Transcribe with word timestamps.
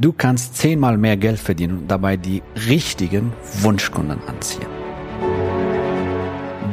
Du 0.00 0.14
kannst 0.14 0.56
zehnmal 0.56 0.96
mehr 0.96 1.18
Geld 1.18 1.38
verdienen 1.38 1.80
und 1.80 1.90
dabei 1.90 2.16
die 2.16 2.42
richtigen 2.66 3.34
Wunschkunden 3.60 4.18
anziehen. 4.26 4.66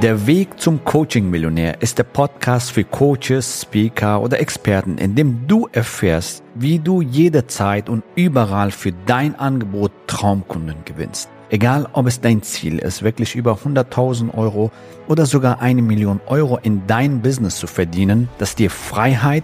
Der 0.02 0.26
Weg 0.26 0.58
zum 0.62 0.82
Coaching-Millionär 0.86 1.82
ist 1.82 1.98
der 1.98 2.06
Podcast 2.06 2.72
für 2.72 2.86
Coaches, 2.86 3.64
Speaker 3.64 4.22
oder 4.22 4.40
Experten, 4.40 4.98
in 4.98 5.16
dem 5.16 5.46
du 5.46 5.68
erfährst, 5.74 6.42
wie 6.56 6.80
du 6.80 7.02
jederzeit 7.02 7.90
und 7.90 8.06
überall 8.16 8.72
für 8.72 8.94
dein 9.06 9.36
Angebot 9.38 9.92
Traumkunden 10.08 10.86
gewinnst. 10.86 11.28
Egal, 11.50 11.86
ob 11.92 12.08
es 12.08 12.22
dein 12.22 12.42
Ziel 12.44 12.80
ist, 12.80 13.04
wirklich 13.04 13.36
über 13.36 13.58
100.000 13.62 14.34
Euro 14.36 14.72
oder 15.10 15.26
sogar 15.26 15.60
eine 15.60 15.82
Million 15.82 16.22
Euro 16.28 16.60
in 16.64 16.88
dein 16.88 17.22
Business 17.22 17.58
zu 17.58 17.68
verdienen, 17.68 18.30
das 18.38 18.56
dir 18.56 18.70
Freiheit, 18.70 19.44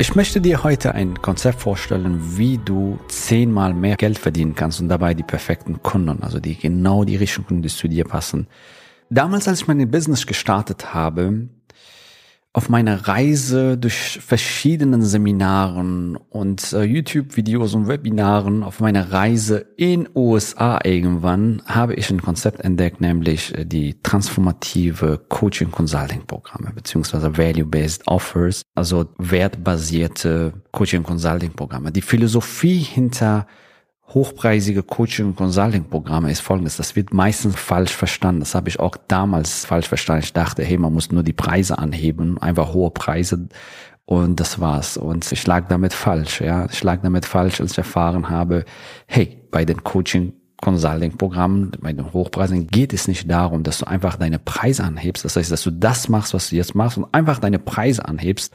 Ich 0.00 0.14
möchte 0.14 0.40
dir 0.40 0.62
heute 0.62 0.94
ein 0.94 1.20
Konzept 1.20 1.60
vorstellen, 1.60 2.38
wie 2.38 2.56
du 2.56 3.00
zehnmal 3.08 3.74
mehr 3.74 3.96
Geld 3.96 4.16
verdienen 4.16 4.54
kannst 4.54 4.80
und 4.80 4.88
dabei 4.88 5.12
die 5.12 5.24
perfekten 5.24 5.82
Kunden, 5.82 6.22
also 6.22 6.38
die 6.38 6.56
genau 6.56 7.02
die 7.02 7.16
richtigen 7.16 7.48
Kunden, 7.48 7.62
die 7.62 7.68
zu 7.68 7.88
dir 7.88 8.04
passen. 8.04 8.46
Damals, 9.10 9.48
als 9.48 9.62
ich 9.62 9.66
mein 9.66 9.90
Business 9.90 10.24
gestartet 10.24 10.94
habe, 10.94 11.48
auf 12.54 12.68
meiner 12.68 13.06
Reise 13.06 13.76
durch 13.76 14.18
verschiedenen 14.20 15.02
Seminaren 15.02 16.16
und 16.16 16.72
äh, 16.72 16.82
YouTube-Videos 16.82 17.74
und 17.74 17.88
Webinaren, 17.88 18.62
auf 18.62 18.80
meiner 18.80 19.12
Reise 19.12 19.66
in 19.76 20.08
USA 20.14 20.80
irgendwann, 20.82 21.62
habe 21.66 21.94
ich 21.94 22.10
ein 22.10 22.22
Konzept 22.22 22.60
entdeckt, 22.60 23.00
nämlich 23.00 23.54
äh, 23.56 23.64
die 23.64 24.00
transformative 24.02 25.20
Coaching-Consulting-Programme, 25.28 26.72
beziehungsweise 26.74 27.36
Value-Based 27.36 28.06
Offers, 28.06 28.62
also 28.74 29.06
wertbasierte 29.18 30.54
Coaching-Consulting-Programme. 30.72 31.92
Die 31.92 32.02
Philosophie 32.02 32.78
hinter 32.78 33.46
hochpreisige 34.14 34.82
Coaching- 34.82 35.26
und 35.26 35.36
Consulting-Programme 35.36 36.30
ist 36.30 36.40
folgendes. 36.40 36.76
Das 36.76 36.96
wird 36.96 37.12
meistens 37.12 37.56
falsch 37.56 37.92
verstanden. 37.92 38.40
Das 38.40 38.54
habe 38.54 38.68
ich 38.68 38.80
auch 38.80 38.96
damals 39.08 39.64
falsch 39.64 39.88
verstanden. 39.88 40.24
Ich 40.24 40.32
dachte, 40.32 40.64
hey, 40.64 40.78
man 40.78 40.92
muss 40.92 41.12
nur 41.12 41.22
die 41.22 41.32
Preise 41.32 41.78
anheben, 41.78 42.38
einfach 42.38 42.72
hohe 42.72 42.90
Preise 42.90 43.48
und 44.06 44.40
das 44.40 44.58
war's. 44.60 44.96
Und 44.96 45.30
ich 45.30 45.46
lag 45.46 45.68
damit 45.68 45.92
falsch, 45.92 46.40
ja. 46.40 46.66
Ich 46.70 46.82
lag 46.82 47.02
damit 47.02 47.26
falsch, 47.26 47.60
als 47.60 47.72
ich 47.72 47.78
erfahren 47.78 48.30
habe, 48.30 48.64
hey, 49.06 49.42
bei 49.50 49.66
den 49.66 49.84
Coaching 49.84 50.32
Consulting-Programmen, 50.60 51.72
bei 51.80 51.92
den 51.92 52.12
Hochpreisen 52.12 52.66
geht 52.66 52.92
es 52.92 53.06
nicht 53.06 53.30
darum, 53.30 53.62
dass 53.62 53.78
du 53.78 53.86
einfach 53.86 54.16
deine 54.16 54.38
Preise 54.38 54.84
anhebst. 54.84 55.24
Das 55.24 55.36
heißt, 55.36 55.52
dass 55.52 55.62
du 55.62 55.70
das 55.70 56.08
machst, 56.08 56.34
was 56.34 56.50
du 56.50 56.56
jetzt 56.56 56.74
machst 56.74 56.98
und 56.98 57.06
einfach 57.12 57.38
deine 57.38 57.58
Preise 57.58 58.06
anhebst, 58.06 58.52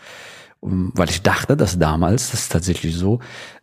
weil 0.64 1.09
ich 1.09 1.22
dachte, 1.22 1.58
dass 1.58 1.78
damals, 1.78 2.31
das 2.31 2.42
ist 2.42 2.52
tatsächlich 2.52 2.95
so, 2.95 3.19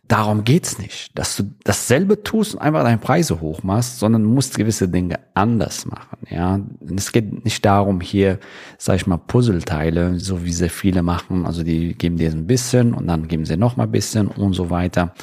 darum 0.07 0.43
geht's 0.43 0.77
nicht, 0.77 1.17
dass 1.17 1.35
du 1.35 1.43
dasselbe 1.63 2.21
tust 2.21 2.53
und 2.53 2.61
einfach 2.61 2.83
deine 2.83 2.99
Preise 2.99 3.41
hochmachst, 3.41 3.97
sondern 3.97 4.23
musst 4.23 4.57
gewisse 4.57 4.87
Dinge 4.87 5.19
anders 5.33 5.85
machen. 5.85 6.19
Ja, 6.29 6.59
es 6.95 7.11
geht 7.11 7.43
nicht 7.43 7.65
darum, 7.65 8.01
hier, 8.01 8.39
sag 8.77 8.97
ich 8.97 9.07
mal, 9.07 9.17
Puzzleteile, 9.17 10.19
so 10.19 10.45
wie 10.45 10.53
sehr 10.53 10.69
viele 10.69 11.01
machen. 11.01 11.45
Also 11.45 11.63
die 11.63 11.95
geben 11.95 12.17
dir 12.17 12.29
ein 12.29 12.45
bisschen 12.45 12.93
und 12.93 13.07
dann 13.07 13.27
geben 13.27 13.45
sie 13.45 13.57
noch 13.57 13.77
mal 13.77 13.85
ein 13.85 13.91
bisschen 13.91 14.27
und 14.27 14.53
so 14.53 14.69
weiter 14.69 15.13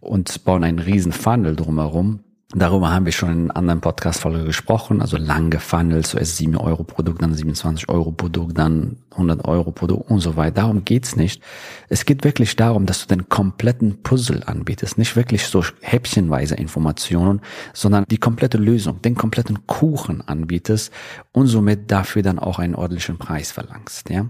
und 0.00 0.44
bauen 0.44 0.62
einen 0.62 0.78
riesen 0.78 1.12
Funnel 1.12 1.56
drumherum 1.56 2.20
Darüber 2.54 2.92
haben 2.92 3.06
wir 3.06 3.12
schon 3.12 3.32
in 3.32 3.50
anderen 3.50 3.80
Podcast-Folge 3.80 4.44
gesprochen, 4.44 5.00
also 5.00 5.16
lang 5.16 5.50
gefunnelt, 5.50 6.06
zuerst 6.06 6.36
7 6.36 6.56
Euro 6.56 6.84
Produkt, 6.84 7.20
dann 7.20 7.34
27 7.34 7.88
Euro 7.88 8.12
Produkt, 8.12 8.56
dann 8.56 8.98
100 9.10 9.44
Euro 9.46 9.72
Produkt 9.72 10.08
und 10.08 10.20
so 10.20 10.36
weiter. 10.36 10.62
Darum 10.62 10.84
geht's 10.84 11.16
nicht. 11.16 11.42
Es 11.88 12.04
geht 12.04 12.22
wirklich 12.22 12.54
darum, 12.54 12.86
dass 12.86 13.04
du 13.04 13.12
den 13.12 13.28
kompletten 13.28 14.00
Puzzle 14.04 14.44
anbietest, 14.44 14.96
nicht 14.96 15.16
wirklich 15.16 15.46
so 15.46 15.64
häppchenweise 15.80 16.54
Informationen, 16.54 17.40
sondern 17.72 18.04
die 18.08 18.18
komplette 18.18 18.58
Lösung, 18.58 19.02
den 19.02 19.16
kompletten 19.16 19.66
Kuchen 19.66 20.20
anbietest 20.20 20.92
und 21.32 21.48
somit 21.48 21.90
dafür 21.90 22.22
dann 22.22 22.38
auch 22.38 22.60
einen 22.60 22.76
ordentlichen 22.76 23.18
Preis 23.18 23.50
verlangst, 23.50 24.08
ja. 24.08 24.26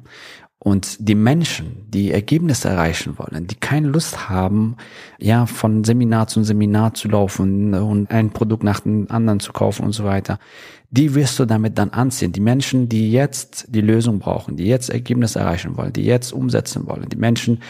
Und 0.59 0.97
die 1.07 1.15
Menschen, 1.15 1.85
die 1.89 2.11
Ergebnisse 2.11 2.71
erreichen 2.71 3.19
wollen, 3.19 3.47
die 3.47 3.57
keine 3.57 3.89
Lust 3.89 4.31
haben, 4.31 4.77
ja, 5.19 5.45
von 5.45 5.85
Seminar 5.85 6.29
zu 6.29 6.43
Seminar 6.43 6.95
zu 6.95 7.09
laufen 7.09 7.75
und 7.75 8.11
ein 8.11 8.31
Produkt 8.31 8.65
nach 8.65 8.81
dem 8.81 9.11
anderen 9.11 9.39
zu 9.39 9.53
kaufen 9.53 9.85
und 9.85 9.93
so 9.93 10.05
weiter, 10.05 10.39
die 10.91 11.15
wirst 11.15 11.39
du 11.39 11.45
damit 11.45 11.77
dann 11.79 11.91
anziehen. 11.91 12.33
Die 12.33 12.41
Menschen, 12.41 12.89
die 12.89 13.13
jetzt 13.13 13.67
die 13.69 13.83
Lösung 13.83 14.19
brauchen, 14.19 14.57
die 14.57 14.65
jetzt 14.65 14.89
Ergebnisse 14.89 15.41
erreichen 15.41 15.77
wollen, 15.77 15.93
die 15.93 16.05
jetzt 16.05 16.33
umsetzen 16.33 16.87
wollen, 16.87 17.09
die 17.09 17.17
Menschen, 17.17 17.61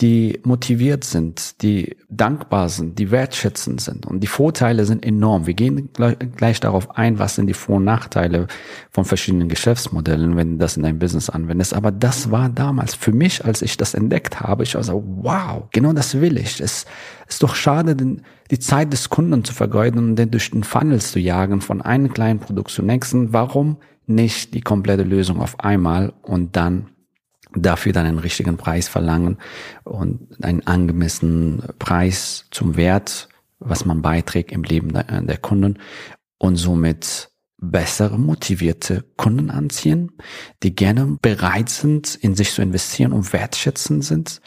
die 0.00 0.40
motiviert 0.42 1.04
sind, 1.04 1.62
die 1.62 1.96
dankbar 2.10 2.68
sind, 2.68 2.98
die 2.98 3.12
wertschätzend 3.12 3.80
sind. 3.80 4.06
Und 4.06 4.20
die 4.20 4.26
Vorteile 4.26 4.84
sind 4.86 5.04
enorm. 5.04 5.46
Wir 5.46 5.54
gehen 5.54 5.90
gleich 6.36 6.58
darauf 6.58 6.96
ein, 6.96 7.20
was 7.20 7.36
sind 7.36 7.46
die 7.46 7.54
Vor- 7.54 7.76
und 7.76 7.84
Nachteile 7.84 8.48
von 8.90 9.04
verschiedenen 9.04 9.48
Geschäftsmodellen, 9.48 10.36
wenn 10.36 10.52
du 10.52 10.56
das 10.58 10.76
in 10.76 10.82
dein 10.82 10.98
Business 10.98 11.30
anwendest. 11.30 11.74
Aber 11.74 11.92
das 11.92 12.32
war 12.32 12.48
damals 12.48 12.96
für 12.96 13.12
mich, 13.12 13.44
als 13.44 13.62
ich 13.62 13.76
das 13.76 13.94
entdeckt 13.94 14.40
habe, 14.40 14.64
ich 14.64 14.74
war 14.74 14.82
so, 14.82 15.04
wow, 15.22 15.68
genau 15.70 15.92
das 15.92 16.20
will 16.20 16.38
ich. 16.38 16.60
Es 16.60 16.86
ist 17.28 17.42
doch 17.44 17.54
schade, 17.54 17.94
die 18.50 18.58
Zeit 18.58 18.92
des 18.92 19.10
Kunden 19.10 19.44
zu 19.44 19.54
vergeuden 19.54 19.98
und 19.98 20.16
den 20.16 20.32
durch 20.32 20.50
den 20.50 20.64
Funnel 20.64 21.00
zu 21.00 21.20
jagen, 21.20 21.60
von 21.60 21.80
einem 21.80 22.12
kleinen 22.12 22.40
Produkt 22.40 22.72
zum 22.72 22.86
nächsten. 22.86 23.32
Warum 23.32 23.76
nicht 24.06 24.54
die 24.54 24.60
komplette 24.60 25.04
Lösung 25.04 25.40
auf 25.40 25.60
einmal 25.60 26.12
und 26.22 26.56
dann 26.56 26.88
dafür 27.56 27.92
dann 27.92 28.06
einen 28.06 28.18
richtigen 28.18 28.56
Preis 28.56 28.88
verlangen 28.88 29.38
und 29.84 30.42
einen 30.42 30.66
angemessenen 30.66 31.62
Preis 31.78 32.46
zum 32.50 32.76
Wert, 32.76 33.28
was 33.58 33.84
man 33.84 34.02
beiträgt 34.02 34.52
im 34.52 34.62
Leben 34.62 34.92
der, 34.92 35.22
der 35.22 35.38
Kunden 35.38 35.78
und 36.38 36.56
somit 36.56 37.30
bessere, 37.58 38.18
motivierte 38.18 39.04
Kunden 39.16 39.50
anziehen, 39.50 40.12
die 40.62 40.74
gerne 40.74 41.18
bereit 41.22 41.68
sind, 41.68 42.14
in 42.14 42.34
sich 42.34 42.52
zu 42.52 42.62
investieren 42.62 43.12
und 43.12 43.32
wertschätzend 43.32 44.04
sind 44.04 44.40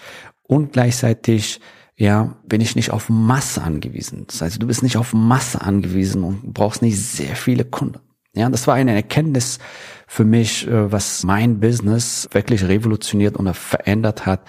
und 0.43 0.73
gleichzeitig 0.73 1.59
ja, 1.99 2.37
bin 2.45 2.61
ich 2.61 2.75
nicht 2.75 2.91
auf 2.91 3.09
Masse 3.09 3.63
angewiesen. 3.63 4.25
Das 4.27 4.41
heißt, 4.41 4.61
du 4.61 4.67
bist 4.67 4.83
nicht 4.83 4.97
auf 4.97 5.13
Masse 5.13 5.61
angewiesen 5.61 6.23
und 6.23 6.53
brauchst 6.53 6.83
nicht 6.83 7.01
sehr 7.01 7.35
viele 7.35 7.65
Kunden. 7.65 7.99
Ja, 8.37 8.49
das 8.49 8.67
war 8.67 8.75
eine 8.75 8.93
Erkenntnis 8.93 9.57
für 10.05 10.23
mich, 10.23 10.67
äh, 10.67 10.91
was 10.91 11.23
mein 11.23 11.59
Business 11.59 12.29
wirklich 12.31 12.63
revolutioniert 12.63 13.35
und 13.35 13.51
verändert 13.55 14.25
hat. 14.25 14.41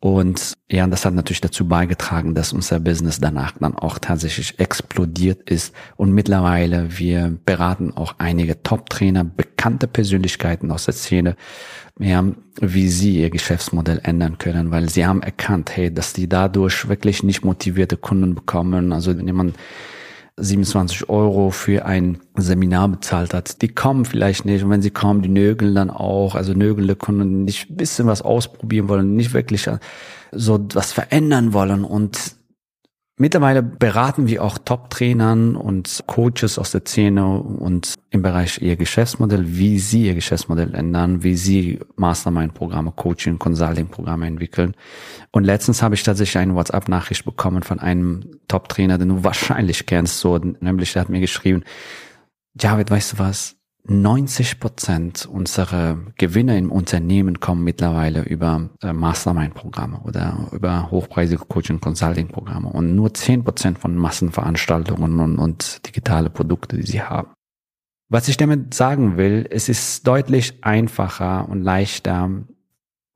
Und 0.00 0.54
ja, 0.68 0.84
das 0.88 1.04
hat 1.04 1.14
natürlich 1.14 1.40
dazu 1.40 1.68
beigetragen, 1.68 2.34
dass 2.34 2.52
unser 2.52 2.80
Business 2.80 3.20
danach 3.20 3.52
dann 3.58 3.76
auch 3.76 4.00
tatsächlich 4.00 4.58
explodiert 4.58 5.48
ist. 5.48 5.72
Und 5.96 6.12
mittlerweile, 6.12 6.98
wir 6.98 7.38
beraten 7.44 7.92
auch 7.96 8.16
einige 8.18 8.64
Top-Trainer, 8.64 9.22
bekannte 9.22 9.86
Persönlichkeiten 9.86 10.72
aus 10.72 10.86
der 10.86 10.94
Szene, 10.94 11.36
ja, 12.00 12.24
wie 12.60 12.88
sie 12.88 13.20
ihr 13.20 13.30
Geschäftsmodell 13.30 14.00
ändern 14.02 14.38
können, 14.38 14.72
weil 14.72 14.88
sie 14.88 15.06
haben 15.06 15.22
erkannt, 15.22 15.76
hey, 15.76 15.94
dass 15.94 16.12
die 16.12 16.28
dadurch 16.28 16.88
wirklich 16.88 17.22
nicht 17.22 17.44
motivierte 17.44 17.96
Kunden 17.96 18.34
bekommen. 18.34 18.92
Also 18.92 19.16
wenn 19.16 19.26
jemand 19.26 19.56
27 20.38 21.08
Euro 21.08 21.50
für 21.50 21.84
ein 21.84 22.18
Seminar 22.36 22.88
bezahlt 22.88 23.34
hat. 23.34 23.60
Die 23.62 23.68
kommen 23.68 24.04
vielleicht 24.04 24.44
nicht 24.44 24.64
und 24.64 24.70
wenn 24.70 24.82
sie 24.82 24.90
kommen, 24.90 25.22
die 25.22 25.28
nögeln 25.28 25.74
dann 25.74 25.90
auch. 25.90 26.34
Also 26.34 26.54
nögelnde 26.54 26.96
Kunden 26.96 27.44
nicht 27.44 27.70
ein 27.70 27.76
bisschen 27.76 28.06
was 28.06 28.22
ausprobieren 28.22 28.88
wollen, 28.88 29.14
nicht 29.14 29.34
wirklich 29.34 29.68
so 30.32 30.66
was 30.72 30.92
verändern 30.92 31.52
wollen 31.52 31.84
und 31.84 32.36
Mittlerweile 33.18 33.62
beraten 33.62 34.26
wir 34.26 34.42
auch 34.42 34.56
Top-Trainern 34.56 35.54
und 35.54 36.02
Coaches 36.06 36.58
aus 36.58 36.70
der 36.70 36.80
Szene 36.80 37.40
und 37.40 37.94
im 38.08 38.22
Bereich 38.22 38.62
ihr 38.62 38.76
Geschäftsmodell, 38.76 39.44
wie 39.46 39.78
sie 39.78 40.06
ihr 40.06 40.14
Geschäftsmodell 40.14 40.74
ändern, 40.74 41.22
wie 41.22 41.36
sie 41.36 41.78
Mastermind-Programme, 41.96 42.92
Coaching, 42.96 43.38
Consulting-Programme 43.38 44.26
entwickeln. 44.26 44.74
Und 45.30 45.44
letztens 45.44 45.82
habe 45.82 45.94
ich 45.94 46.02
tatsächlich 46.02 46.38
eine 46.38 46.54
WhatsApp-Nachricht 46.54 47.26
bekommen 47.26 47.62
von 47.62 47.80
einem 47.80 48.40
Top-Trainer, 48.48 48.96
den 48.96 49.10
du 49.10 49.24
wahrscheinlich 49.24 49.84
kennst, 49.84 50.18
so, 50.20 50.38
nämlich 50.38 50.94
der 50.94 51.02
hat 51.02 51.10
mir 51.10 51.20
geschrieben, 51.20 51.64
Javid, 52.58 52.90
weißt 52.90 53.12
du 53.12 53.18
was? 53.18 53.56
90 53.84 54.60
Prozent 54.60 55.26
unserer 55.26 55.98
Gewinne 56.16 56.56
im 56.56 56.70
Unternehmen 56.70 57.40
kommen 57.40 57.64
mittlerweile 57.64 58.22
über 58.22 58.70
äh, 58.80 58.92
Mastermind-Programme 58.92 60.00
oder 60.04 60.48
über 60.52 60.90
hochpreisige 60.90 61.44
Coaching-Consulting-Programme 61.44 62.68
und 62.68 62.94
nur 62.94 63.12
10 63.12 63.42
Prozent 63.42 63.78
von 63.78 63.96
Massenveranstaltungen 63.96 65.18
und, 65.18 65.38
und 65.38 65.84
digitale 65.86 66.30
Produkte, 66.30 66.76
die 66.76 66.86
sie 66.86 67.02
haben. 67.02 67.32
Was 68.08 68.28
ich 68.28 68.36
damit 68.36 68.74
sagen 68.74 69.16
will, 69.16 69.48
es 69.50 69.68
ist 69.68 70.06
deutlich 70.06 70.62
einfacher 70.62 71.48
und 71.48 71.62
leichter, 71.62 72.30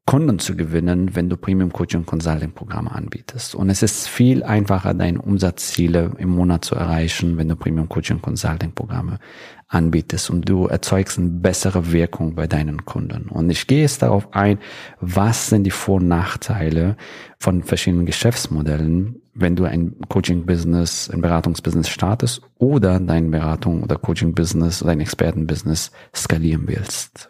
Kunden 0.07 0.39
zu 0.39 0.55
gewinnen, 0.57 1.17
wenn 1.17 1.29
du 1.29 1.37
Premium 1.37 1.73
Coaching 1.73 2.07
Consulting 2.07 2.53
Programme 2.53 2.93
anbietest. 2.93 3.57
Und 3.57 3.71
es 3.71 3.83
ist 3.83 4.07
viel 4.07 4.45
einfacher, 4.45 4.95
deine 4.95 5.21
Umsatzziele 5.21 6.13
im 6.19 6.29
Monat 6.29 6.65
zu 6.65 6.77
erreichen, 6.77 7.37
wenn 7.37 7.49
du 7.49 7.57
Premium 7.57 7.89
Coaching 7.89 8.23
Consulting 8.23 8.71
Programme 8.71 9.19
anbietest 9.67 10.31
und 10.31 10.49
du 10.49 10.67
erzeugst 10.67 11.19
eine 11.19 11.31
bessere 11.31 11.91
Wirkung 11.91 12.37
bei 12.37 12.47
deinen 12.47 12.85
Kunden. 12.85 13.29
Und 13.29 13.51
ich 13.51 13.67
gehe 13.67 13.81
jetzt 13.81 14.01
darauf 14.01 14.33
ein, 14.33 14.61
was 15.01 15.49
sind 15.49 15.65
die 15.65 15.73
Vor- 15.73 15.97
und 15.97 16.07
Nachteile 16.07 16.97
von 17.41 17.65
verschiedenen 17.65 18.07
Geschäftsmodellen, 18.07 19.21
wenn 19.35 19.57
du 19.57 19.65
ein 19.65 19.97
Coaching-Business, 20.09 21.11
ein 21.11 21.21
Beratungsbusiness 21.21 21.89
startest 21.89 22.43
oder 22.59 23.01
dein 23.01 23.33
Beratung- 23.33 23.83
oder 23.83 23.97
Coaching-Business 23.97 24.83
oder 24.83 24.93
ein 24.93 25.01
Experten-Business 25.01 25.91
skalieren 26.15 26.69
willst. 26.69 27.29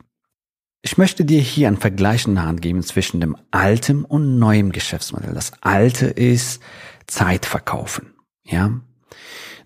Ich 0.86 0.98
möchte 0.98 1.24
dir 1.24 1.40
hier 1.40 1.66
einen 1.66 1.78
Vergleich 1.78 2.28
in 2.28 2.36
der 2.36 2.44
Hand 2.44 2.62
geben 2.62 2.80
zwischen 2.84 3.20
dem 3.20 3.36
alten 3.50 4.04
und 4.04 4.38
neuem 4.38 4.70
Geschäftsmodell. 4.70 5.34
Das 5.34 5.50
alte 5.60 6.06
ist 6.06 6.62
Zeit 7.08 7.44
verkaufen. 7.44 8.14
Ja. 8.44 8.70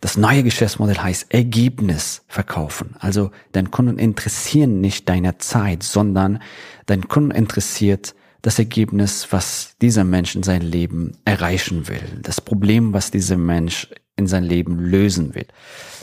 Das 0.00 0.17
neue 0.17 0.43
Geschäftsmodell 0.43 0.96
heißt 0.96 1.26
Ergebnis 1.28 2.22
verkaufen. 2.26 2.96
Also 3.00 3.32
dein 3.52 3.70
Kunden 3.70 3.99
interessieren 3.99 4.81
nicht 4.81 5.11
deine 5.11 5.37
Zeit, 5.37 5.82
sondern 5.82 6.40
dein 6.87 7.06
Kunden 7.06 7.32
interessiert 7.32 8.14
das 8.40 8.58
Ergebnis, 8.58 9.28
was 9.31 9.76
dieser 9.82 10.05
Mensch 10.05 10.34
in 10.34 10.43
sein 10.43 10.62
Leben 10.62 11.19
erreichen 11.26 11.87
will. 11.87 12.20
Das 12.23 12.40
Problem, 12.40 12.94
was 12.94 13.11
dieser 13.11 13.37
Mensch 13.37 13.90
in 14.16 14.26
sein 14.26 14.44
Leben 14.44 14.78
lösen 14.78 15.34
will 15.34 15.49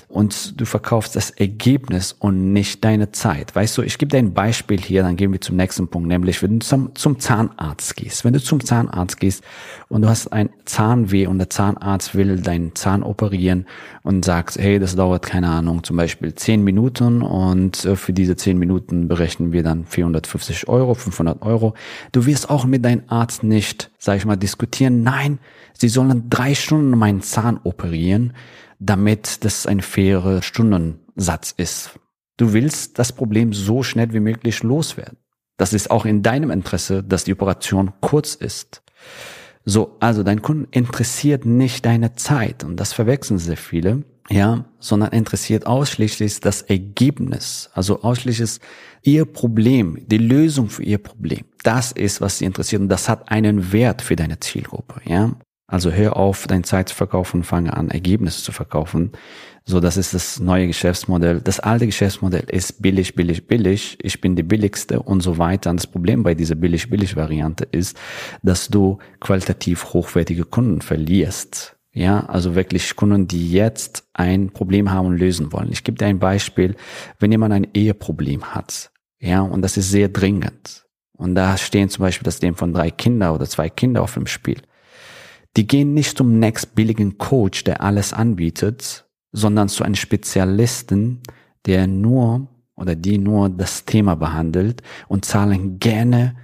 und 0.10 0.60
du 0.60 0.66
verkaufst 0.66 1.18
das 1.18 1.32
Ergebnis 1.32 2.16
und 2.18 2.54
nicht 2.54 2.84
deine 2.86 3.12
Zeit. 3.12 3.54
Weißt 3.54 3.78
du, 3.78 3.82
ich 3.82 3.98
gebe 3.98 4.10
dir 4.10 4.20
ein 4.20 4.34
Beispiel 4.34 4.80
hier, 4.80 5.04
dann 5.04 5.18
gehen 5.18 5.34
wir 5.34 5.42
zum 5.42 5.58
nächsten 5.58 5.90
Punkt, 5.90 6.08
nämlich 6.08 6.42
wenn 6.42 6.60
du 6.60 6.66
zum, 6.66 6.96
zum 6.96 7.20
Zahnarzt 7.20 7.96
gehst. 7.98 8.24
Wenn 8.24 8.32
du 8.32 8.42
zum 8.42 8.64
Zahnarzt 8.64 9.20
gehst 9.20 9.44
und 9.90 10.04
du 10.04 10.10
hast 10.10 10.32
ein 10.32 10.50
Zahnweh 10.64 11.28
und 11.28 11.40
der 11.40 11.50
Zahnarzt 11.50 12.16
will 12.16 12.40
deinen 12.40 12.74
Zahn 12.76 13.04
operieren 13.04 13.66
und 14.04 14.24
sagst, 14.24 14.58
hey, 14.58 14.80
das 14.80 14.96
dauert 14.96 15.26
keine 15.26 15.50
Ahnung, 15.50 15.84
zum 15.84 15.98
Beispiel 15.98 16.34
zehn 16.36 16.64
Minuten 16.64 17.22
und 17.22 17.84
äh, 17.84 17.98
für 17.98 18.14
diese 18.14 18.38
zehn 18.38 18.58
Minuten 18.58 19.10
berechnen 19.10 19.52
wir 19.52 19.64
dann 19.64 19.86
450 19.86 20.70
Euro, 20.70 20.94
500 20.94 21.42
Euro. 21.42 21.74
Du 22.14 22.26
wirst 22.26 22.50
auch 22.50 22.66
mit 22.66 22.86
deinem 22.86 23.04
Arzt 23.08 23.44
nicht, 23.44 23.92
sag 24.00 24.16
ich 24.16 24.26
mal, 24.26 24.38
diskutieren. 24.38 25.04
Nein, 25.04 25.40
sie 25.74 25.90
sollen 25.90 26.30
drei 26.30 26.56
Stunden 26.56 26.98
meinen 26.98 27.22
Zahn 27.22 27.60
operieren 27.64 28.32
damit 28.80 29.44
das 29.44 29.66
ein 29.66 29.82
fairer 29.82 30.42
Stundensatz 30.42 31.54
ist. 31.56 32.00
Du 32.38 32.54
willst 32.54 33.00
das 33.00 33.12
Problem 33.12 33.54
so 33.54 33.84
schnell 33.84 34.14
wie 34.14 34.20
möglich 34.20 34.64
loswerden. 34.64 35.18
Das 35.58 35.74
ist 35.74 35.90
auch 35.90 36.06
in 36.06 36.22
deinem 36.22 36.52
Interesse, 36.52 37.04
dass 37.04 37.24
die 37.24 37.34
Operation 37.34 37.94
kurz 38.00 38.36
ist. 38.36 38.84
So, 39.66 39.98
also 40.00 40.24
dein 40.24 40.42
Kunden 40.42 40.68
interessiert 40.72 41.46
nicht 41.46 41.86
deine 41.86 42.16
Zeit 42.16 42.64
und 42.64 42.78
das 42.78 42.94
verwechseln 42.94 43.40
sehr 43.40 43.58
viele, 43.58 44.04
ja, 44.30 44.66
sondern 44.80 45.12
interessiert 45.12 45.66
ausschließlich 45.66 46.40
das 46.40 46.62
Ergebnis, 46.62 47.70
also 47.74 48.02
ausschließlich 48.02 48.60
ihr 49.02 49.26
Problem, 49.26 50.06
die 50.08 50.20
Lösung 50.20 50.70
für 50.70 50.84
ihr 50.84 51.00
Problem. 51.00 51.46
Das 51.64 51.92
ist, 51.92 52.22
was 52.22 52.38
sie 52.38 52.46
interessiert 52.46 52.82
und 52.82 52.90
das 52.90 53.10
hat 53.10 53.30
einen 53.30 53.74
Wert 53.74 54.02
für 54.02 54.16
deine 54.16 54.40
Zielgruppe, 54.40 55.02
ja. 55.06 55.34
Also 55.70 55.92
hör 55.92 56.16
auf, 56.16 56.48
deine 56.48 56.64
Zeit 56.64 56.88
zu 56.88 56.96
verkaufen, 56.96 57.44
fange 57.44 57.76
an, 57.76 57.90
Ergebnisse 57.90 58.42
zu 58.42 58.54
verkaufen. 58.54 59.12
So, 59.66 59.82
das 59.82 59.98
ist 59.98 60.14
das 60.14 60.40
neue 60.40 60.66
Geschäftsmodell. 60.68 61.42
Das 61.42 61.60
alte 61.60 61.86
Geschäftsmodell 61.86 62.46
ist 62.50 62.82
billig, 62.82 63.16
billig, 63.16 63.48
billig. 63.48 63.98
Ich 64.02 64.22
bin 64.22 64.38
die 64.38 64.44
billigste 64.44 65.02
und 65.02 65.20
so 65.20 65.38
weiter. 65.38 65.70
Und 65.70 65.82
das 65.82 65.88
Problem 65.88 66.24
bei 66.24 66.36
dieser 66.36 66.56
billig, 66.56 66.90
billig 66.90 67.18
Variante 67.18 67.66
ist, 67.66 67.98
dass 68.42 68.70
du 68.70 69.00
qualitativ 69.20 69.92
hochwertige 69.92 70.46
Kunden 70.46 70.82
verlierst. 70.82 71.76
Ja, 71.92 72.26
also 72.28 72.56
wirklich 72.56 72.96
Kunden, 72.96 73.28
die 73.28 73.52
jetzt 73.52 74.08
ein 74.14 74.52
Problem 74.52 74.90
haben 74.92 75.08
und 75.08 75.18
lösen 75.18 75.52
wollen. 75.52 75.72
Ich 75.72 75.84
gebe 75.84 75.98
dir 75.98 76.06
ein 76.06 76.20
Beispiel. 76.20 76.78
Wenn 77.20 77.32
jemand 77.32 77.54
ein 77.54 77.68
Eheproblem 77.74 78.56
hat, 78.56 78.92
ja, 79.20 79.42
und 79.42 79.64
das 79.64 79.76
ist 79.76 79.92
sehr 79.92 80.08
dringend. 80.08 80.86
Und 81.18 81.36
da 81.36 81.58
stehen 81.58 81.90
zum 81.90 82.04
Beispiel 82.04 82.24
das 82.24 82.42
Leben 82.42 82.56
von 82.56 82.72
drei 82.72 82.90
Kinder 82.90 83.34
oder 83.34 83.48
zwei 83.48 83.70
Kinder 83.70 84.02
auf 84.04 84.14
dem 84.14 84.28
Spiel 84.28 84.62
die 85.56 85.68
gehen 85.68 85.94
nicht 85.94 86.18
zum 86.18 86.40
nächst 86.40 86.76
billigen 86.76 87.18
Coach, 87.18 87.64
der 87.64 87.82
alles 87.82 88.14
anbietet, 88.14 89.06
sondern 89.32 89.70
zu 89.70 89.84
einem 89.84 89.96
Spezialisten, 89.96 91.22
der 91.66 91.88
nur 91.88 92.48
oder 92.76 92.96
die 92.96 93.18
nur 93.18 93.50
das 93.50 93.86
Thema 93.86 94.16
behandelt 94.16 94.82
und 95.08 95.26
zahlen 95.26 95.80
gerne 95.80 96.36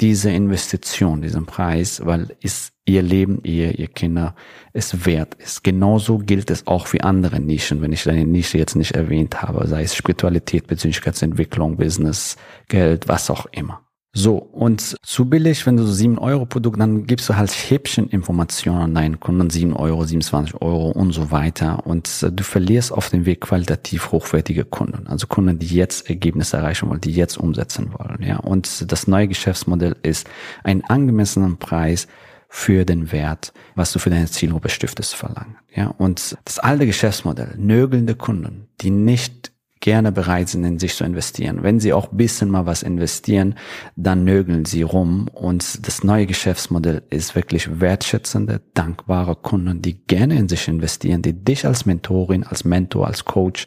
diese 0.00 0.30
Investition, 0.30 1.22
diesen 1.22 1.46
Preis, 1.46 2.04
weil 2.04 2.36
es 2.42 2.72
ihr 2.84 3.02
Leben, 3.02 3.40
ihr, 3.44 3.78
ihr 3.78 3.86
Kinder 3.86 4.34
es 4.72 5.06
wert 5.06 5.34
ist. 5.34 5.62
Genauso 5.62 6.18
gilt 6.18 6.50
es 6.50 6.66
auch 6.66 6.88
für 6.88 7.04
andere 7.04 7.38
Nischen, 7.38 7.80
wenn 7.80 7.92
ich 7.92 8.02
deine 8.02 8.24
Nische 8.24 8.58
jetzt 8.58 8.74
nicht 8.74 8.92
erwähnt 8.92 9.42
habe, 9.42 9.66
sei 9.68 9.82
es 9.84 9.94
Spiritualität, 9.94 10.66
Persönlichkeitsentwicklung, 10.66 11.76
Business, 11.76 12.36
Geld, 12.68 13.06
was 13.06 13.30
auch 13.30 13.46
immer. 13.52 13.86
So, 14.14 14.36
und 14.36 14.98
zu 15.02 15.24
billig, 15.24 15.64
wenn 15.64 15.78
du 15.78 15.84
so 15.84 15.92
7 15.92 16.18
Euro 16.18 16.44
Produkt, 16.44 16.78
dann 16.78 17.06
gibst 17.06 17.30
du 17.30 17.36
halt 17.36 17.50
Häppcheninformationen 17.50 18.82
an 18.82 18.94
deinen 18.94 19.20
Kunden, 19.20 19.48
7 19.48 19.72
Euro, 19.74 20.04
27 20.04 20.60
Euro 20.60 20.90
und 20.90 21.12
so 21.12 21.30
weiter. 21.30 21.86
Und 21.86 22.22
äh, 22.22 22.30
du 22.30 22.44
verlierst 22.44 22.92
auf 22.92 23.08
dem 23.08 23.24
Weg 23.24 23.40
qualitativ 23.40 24.12
hochwertige 24.12 24.66
Kunden. 24.66 25.06
Also 25.06 25.26
Kunden, 25.26 25.58
die 25.58 25.74
jetzt 25.74 26.10
Ergebnisse 26.10 26.58
erreichen 26.58 26.90
wollen, 26.90 27.00
die 27.00 27.12
jetzt 27.12 27.38
umsetzen 27.38 27.94
wollen. 27.96 28.22
Ja, 28.22 28.36
und 28.36 28.92
das 28.92 29.06
neue 29.06 29.28
Geschäftsmodell 29.28 29.96
ist 30.02 30.28
einen 30.62 30.84
angemessenen 30.84 31.56
Preis 31.56 32.06
für 32.50 32.84
den 32.84 33.12
Wert, 33.12 33.54
was 33.76 33.92
du 33.92 33.98
für 33.98 34.10
deine 34.10 34.26
Zielgruppe 34.26 34.68
stiftest, 34.68 35.14
verlangen. 35.14 35.56
Ja, 35.74 35.86
und 35.86 36.36
das 36.44 36.58
alte 36.58 36.84
Geschäftsmodell, 36.84 37.54
nögelnde 37.56 38.14
Kunden, 38.14 38.68
die 38.82 38.90
nicht 38.90 39.51
gerne 39.82 40.12
bereit 40.12 40.48
sind, 40.48 40.64
in 40.64 40.78
sich 40.78 40.94
zu 40.94 41.04
investieren. 41.04 41.62
Wenn 41.62 41.80
sie 41.80 41.92
auch 41.92 42.06
bisschen 42.06 42.48
mal 42.48 42.64
was 42.64 42.82
investieren, 42.82 43.56
dann 43.96 44.24
nögeln 44.24 44.64
sie 44.64 44.82
rum. 44.82 45.28
Und 45.28 45.86
das 45.86 46.04
neue 46.04 46.26
Geschäftsmodell 46.26 47.02
ist 47.10 47.34
wirklich 47.34 47.80
wertschätzende, 47.80 48.62
dankbare 48.72 49.36
Kunden, 49.36 49.82
die 49.82 50.06
gerne 50.06 50.36
in 50.36 50.48
sich 50.48 50.68
investieren, 50.68 51.20
die 51.20 51.34
dich 51.34 51.66
als 51.66 51.84
Mentorin, 51.84 52.44
als 52.44 52.64
Mentor, 52.64 53.08
als 53.08 53.24
Coach, 53.24 53.66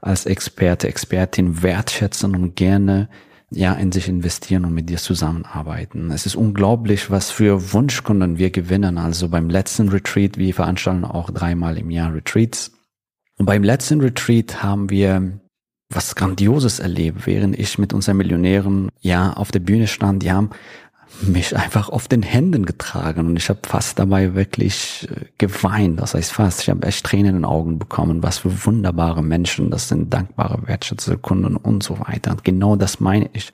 als 0.00 0.26
Experte, 0.26 0.86
Expertin 0.86 1.62
wertschätzen 1.62 2.36
und 2.36 2.54
gerne 2.54 3.08
ja, 3.50 3.72
in 3.72 3.90
sich 3.90 4.08
investieren 4.08 4.66
und 4.66 4.74
mit 4.74 4.90
dir 4.90 4.98
zusammenarbeiten. 4.98 6.10
Es 6.10 6.26
ist 6.26 6.36
unglaublich, 6.36 7.10
was 7.10 7.30
für 7.30 7.72
Wunschkunden 7.72 8.36
wir 8.36 8.50
gewinnen. 8.50 8.98
Also 8.98 9.30
beim 9.30 9.48
letzten 9.48 9.88
Retreat, 9.88 10.36
wir 10.36 10.52
veranstalten 10.52 11.06
auch 11.06 11.30
dreimal 11.30 11.78
im 11.78 11.90
Jahr 11.90 12.14
Retreats 12.14 12.72
und 13.38 13.46
beim 13.46 13.62
letzten 13.62 14.00
Retreat 14.00 14.62
haben 14.62 14.90
wir 14.90 15.40
was 15.90 16.14
Grandioses 16.14 16.80
erlebt, 16.80 17.26
während 17.26 17.58
ich 17.58 17.78
mit 17.78 17.92
unseren 17.92 18.18
Millionären 18.18 18.90
ja 19.00 19.32
auf 19.32 19.50
der 19.50 19.60
Bühne 19.60 19.86
stand. 19.86 20.22
Die 20.22 20.32
haben 20.32 20.50
mich 21.22 21.56
einfach 21.56 21.88
auf 21.88 22.06
den 22.06 22.22
Händen 22.22 22.66
getragen 22.66 23.26
und 23.26 23.36
ich 23.36 23.48
habe 23.48 23.60
fast 23.64 23.98
dabei 23.98 24.34
wirklich 24.34 25.08
äh, 25.10 25.24
geweint. 25.38 26.00
Das 26.00 26.14
heißt 26.14 26.32
fast, 26.32 26.62
ich 26.62 26.68
habe 26.68 26.86
echt 26.86 27.04
Tränen 27.04 27.28
in 27.28 27.34
den 27.36 27.44
Augen 27.44 27.78
bekommen. 27.78 28.22
Was 28.22 28.38
für 28.38 28.66
wunderbare 28.66 29.22
Menschen, 29.22 29.70
das 29.70 29.88
sind 29.88 30.12
dankbare, 30.12 30.66
wertschätzende 30.66 31.18
Kunden 31.18 31.56
und 31.56 31.82
so 31.82 31.98
weiter. 32.00 32.32
Und 32.32 32.44
genau 32.44 32.76
das 32.76 33.00
meine 33.00 33.30
ich. 33.32 33.52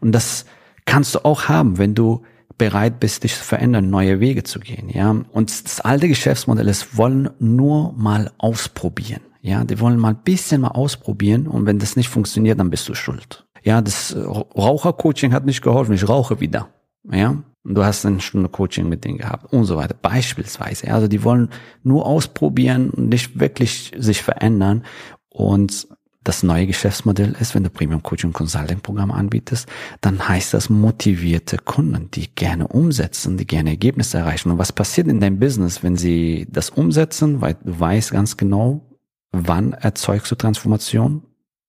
Und 0.00 0.12
das 0.12 0.46
kannst 0.84 1.14
du 1.14 1.24
auch 1.24 1.44
haben, 1.44 1.78
wenn 1.78 1.94
du 1.94 2.22
bereit 2.58 3.00
bist, 3.00 3.24
dich 3.24 3.36
zu 3.36 3.44
verändern, 3.44 3.88
neue 3.88 4.20
Wege 4.20 4.42
zu 4.42 4.60
gehen, 4.60 4.90
ja. 4.90 5.16
Und 5.32 5.64
das 5.64 5.80
alte 5.80 6.08
Geschäftsmodell 6.08 6.68
ist, 6.68 6.96
wollen 6.96 7.30
nur 7.38 7.94
mal 7.94 8.30
ausprobieren, 8.36 9.22
ja. 9.40 9.64
Die 9.64 9.80
wollen 9.80 9.98
mal 9.98 10.10
ein 10.10 10.22
bisschen 10.22 10.62
mal 10.62 10.68
ausprobieren 10.68 11.46
und 11.46 11.66
wenn 11.66 11.78
das 11.78 11.96
nicht 11.96 12.08
funktioniert, 12.08 12.58
dann 12.60 12.70
bist 12.70 12.88
du 12.88 12.94
schuld. 12.94 13.46
Ja, 13.62 13.82
das 13.82 14.16
Rauchercoaching 14.16 15.32
hat 15.32 15.44
nicht 15.44 15.62
geholfen, 15.62 15.94
ich 15.94 16.08
rauche 16.08 16.40
wieder, 16.40 16.68
ja. 17.10 17.42
Und 17.62 17.74
du 17.74 17.84
hast 17.84 18.06
eine 18.06 18.20
Stunde 18.20 18.48
Coaching 18.48 18.88
mit 18.88 19.04
denen 19.04 19.18
gehabt 19.18 19.52
und 19.52 19.66
so 19.66 19.76
weiter. 19.76 19.94
Beispielsweise. 19.94 20.90
Also 20.94 21.08
die 21.08 21.22
wollen 21.24 21.50
nur 21.82 22.06
ausprobieren 22.06 22.88
und 22.88 23.10
nicht 23.10 23.38
wirklich 23.38 23.92
sich 23.98 24.22
verändern 24.22 24.84
und 25.28 25.86
das 26.22 26.42
neue 26.42 26.66
Geschäftsmodell 26.66 27.34
ist, 27.40 27.54
wenn 27.54 27.64
du 27.64 27.70
Premium 27.70 28.02
Coaching 28.02 28.32
Consulting 28.32 28.80
Programm 28.80 29.10
anbietest, 29.10 29.66
dann 30.02 30.28
heißt 30.28 30.52
das 30.52 30.68
motivierte 30.68 31.56
Kunden, 31.56 32.10
die 32.10 32.34
gerne 32.34 32.68
umsetzen, 32.68 33.38
die 33.38 33.46
gerne 33.46 33.70
Ergebnisse 33.70 34.18
erreichen. 34.18 34.50
Und 34.50 34.58
was 34.58 34.72
passiert 34.72 35.08
in 35.08 35.20
deinem 35.20 35.38
Business, 35.38 35.82
wenn 35.82 35.96
sie 35.96 36.46
das 36.50 36.68
umsetzen, 36.68 37.40
weil 37.40 37.56
du 37.64 37.80
weißt 37.80 38.10
ganz 38.10 38.36
genau, 38.36 38.89
wann 39.32 39.72
erzeugst 39.72 40.30
du 40.30 40.34
Transformation? 40.34 41.22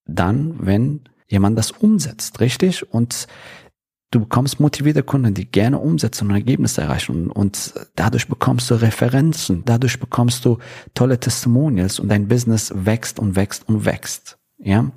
Dann, 0.06 0.56
wenn 0.60 1.02
jemand 1.28 1.58
das 1.58 1.72
umsetzt, 1.72 2.40
richtig? 2.40 2.92
Und 2.92 3.28
du 4.12 4.20
bekommst 4.20 4.60
motivierte 4.60 5.04
Kunden, 5.04 5.34
die 5.34 5.50
gerne 5.50 5.80
umsetzen 5.80 6.28
und 6.28 6.36
Ergebnisse 6.36 6.82
erreichen. 6.82 7.32
Und 7.32 7.74
dadurch 7.96 8.28
bekommst 8.28 8.70
du 8.70 8.76
Referenzen, 8.76 9.64
dadurch 9.66 10.00
bekommst 10.00 10.46
du 10.46 10.58
tolle 10.94 11.20
Testimonials 11.20 12.00
und 12.00 12.10
dein 12.10 12.28
Business 12.28 12.74
wächst 12.76 13.20
und 13.20 13.36
wächst 13.36 13.68
und 13.68 13.86
wächst. 13.86 14.38
Ja. 14.60 14.92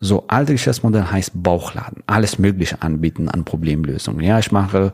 So, 0.00 0.24
alte 0.28 0.52
Geschäftsmodell 0.52 1.04
heißt 1.04 1.32
Bauchladen, 1.34 2.04
alles 2.06 2.38
Mögliche 2.38 2.82
anbieten 2.82 3.28
an 3.28 3.44
Problemlösungen. 3.44 4.24
Ja, 4.24 4.38
ich 4.38 4.52
mache 4.52 4.92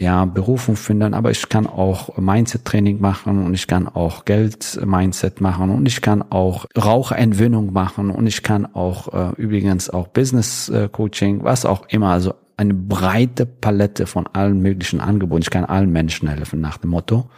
ja 0.00 0.24
Berufung 0.24 0.76
finden, 0.76 1.12
aber 1.12 1.30
ich 1.30 1.48
kann 1.48 1.66
auch 1.66 2.16
Mindset-Training 2.16 3.00
machen 3.00 3.44
und 3.44 3.54
ich 3.54 3.66
kann 3.66 3.86
auch 3.86 4.24
Geld-Mindset 4.24 5.40
machen 5.40 5.70
und 5.70 5.86
ich 5.86 6.00
kann 6.00 6.22
auch 6.22 6.64
Raucherentwöhnung 6.76 7.72
machen 7.72 8.10
und 8.10 8.26
ich 8.26 8.42
kann 8.42 8.66
auch 8.74 9.12
äh, 9.12 9.40
übrigens 9.40 9.90
auch 9.90 10.08
Business-Coaching, 10.08 11.44
was 11.44 11.66
auch 11.66 11.86
immer. 11.88 12.08
Also 12.08 12.34
eine 12.56 12.74
breite 12.74 13.44
Palette 13.44 14.06
von 14.06 14.26
allen 14.26 14.60
möglichen 14.60 15.00
Angeboten. 15.00 15.42
Ich 15.42 15.50
kann 15.50 15.64
allen 15.66 15.90
Menschen 15.90 16.28
helfen 16.28 16.60
nach 16.60 16.78
dem 16.78 16.90
Motto. 16.90 17.30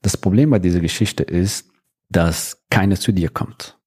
Das 0.00 0.16
Problem 0.16 0.50
bei 0.50 0.58
dieser 0.58 0.80
Geschichte 0.80 1.22
ist, 1.22 1.70
dass 2.08 2.62
keiner 2.70 2.96
zu 2.96 3.12
dir 3.12 3.28
kommt. 3.28 3.78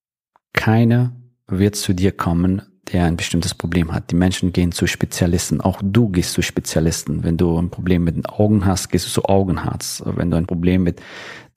Keiner 0.54 1.16
wird 1.48 1.76
zu 1.76 1.94
dir 1.94 2.12
kommen, 2.12 2.62
der 2.92 3.06
ein 3.06 3.18
bestimmtes 3.18 3.54
Problem 3.54 3.94
hat. 3.94 4.12
Die 4.12 4.16
Menschen 4.16 4.54
gehen 4.54 4.72
zu 4.72 4.88
Spezialisten. 4.88 5.62
Auch 5.62 5.82
du 5.84 6.10
gehst 6.10 6.34
zu 6.34 6.42
Spezialisten. 6.42 7.24
Wenn 7.24 7.38
du 7.38 7.58
ein 7.58 7.70
Problem 7.70 8.04
mit 8.04 8.16
den 8.16 8.26
Augen 8.26 8.66
hast, 8.66 8.90
gehst 8.90 9.06
du 9.08 9.10
zu 9.10 9.26
Augenarzt. 9.26 10.04
Wenn 10.06 10.32
du 10.32 10.38
ein 10.38 10.48
Problem 10.48 10.84
mit 10.84 11.02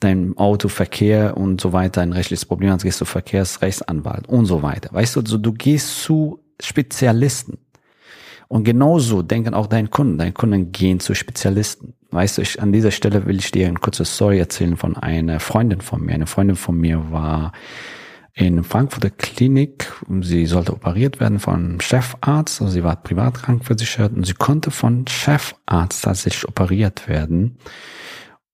deinem 0.00 0.36
Autoverkehr 0.38 1.36
und 1.36 1.60
so 1.60 1.72
weiter, 1.72 2.00
ein 2.00 2.12
rechtliches 2.12 2.46
Problem 2.46 2.70
hast, 2.70 2.82
gehst 2.82 3.00
du 3.00 3.04
Verkehrsrechtsanwalt 3.04 4.28
und 4.28 4.46
so 4.46 4.62
weiter. 4.62 4.90
Weißt 4.92 5.16
du, 5.16 5.20
also 5.20 5.38
du 5.38 5.52
gehst 5.52 6.02
zu 6.02 6.40
Spezialisten. 6.60 7.58
Und 8.48 8.64
genauso 8.64 9.22
denken 9.22 9.54
auch 9.54 9.68
deine 9.68 9.88
Kunden. 9.88 10.18
Deine 10.18 10.32
Kunden 10.32 10.72
gehen 10.72 10.98
zu 10.98 11.14
Spezialisten. 11.14 11.94
Weißt 12.10 12.38
du, 12.38 12.42
ich, 12.42 12.60
an 12.60 12.72
dieser 12.72 12.90
Stelle 12.90 13.26
will 13.26 13.38
ich 13.38 13.52
dir 13.52 13.68
eine 13.68 13.78
kurze 13.78 14.04
Story 14.04 14.40
erzählen 14.40 14.76
von 14.76 14.96
einer 14.96 15.38
Freundin 15.38 15.80
von 15.80 16.04
mir. 16.04 16.14
Eine 16.14 16.26
Freundin 16.26 16.56
von 16.56 16.76
mir 16.76 17.12
war 17.12 17.52
in 18.34 18.62
Frankfurter 18.64 19.10
Klinik. 19.10 19.92
Sie 20.20 20.46
sollte 20.46 20.72
operiert 20.72 21.20
werden 21.20 21.38
von 21.38 21.80
Chefarzt. 21.80 22.60
Also 22.60 22.72
sie 22.72 22.84
war 22.84 22.96
privat 22.96 23.34
krankversichert 23.34 24.12
und 24.12 24.26
sie 24.26 24.34
konnte 24.34 24.70
von 24.70 25.06
Chefarzt 25.06 26.04
tatsächlich 26.04 26.48
operiert 26.48 27.08
werden. 27.08 27.58